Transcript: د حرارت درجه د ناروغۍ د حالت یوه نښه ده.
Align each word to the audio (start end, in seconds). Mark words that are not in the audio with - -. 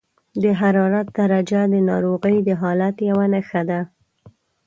د 0.41 0.43
حرارت 0.59 1.07
درجه 1.17 1.61
د 1.73 1.75
ناروغۍ 1.89 2.37
د 2.47 2.49
حالت 2.61 2.95
یوه 3.09 3.25
نښه 3.33 3.61
ده. 3.69 3.81